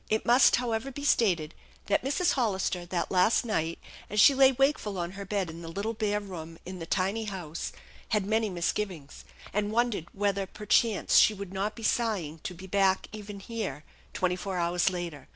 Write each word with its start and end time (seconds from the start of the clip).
It 0.09 0.25
must, 0.25 0.55
however, 0.55 0.89
be 0.91 1.03
stated 1.03 1.53
that 1.85 2.01
Mrs. 2.03 2.31
Hollister, 2.31 2.87
that 2.87 3.11
last 3.11 3.45
night, 3.45 3.77
as 4.09 4.19
she 4.19 4.33
lay 4.33 4.51
wakeful 4.51 4.97
on 4.97 5.11
her 5.11 5.25
bed 5.25 5.47
in 5.47 5.61
the 5.61 5.67
little 5.67 5.93
bare 5.93 6.19
room 6.19 6.57
in 6.65 6.79
the 6.79 6.87
tiny 6.87 7.25
house, 7.25 7.71
had 8.09 8.25
many 8.25 8.49
misgivings, 8.49 9.25
and 9.53 9.71
wondered 9.71 10.07
whether 10.11 10.47
per 10.47 10.65
chance 10.65 11.17
she 11.17 11.35
would 11.35 11.53
not 11.53 11.75
be 11.75 11.83
sighing 11.83 12.39
to 12.39 12.55
be 12.55 12.65
back 12.65 13.09
even 13.11 13.39
here 13.39 13.83
twenty 14.11 14.35
four 14.35 14.57
hours 14.57 14.89
later. 14.89 15.27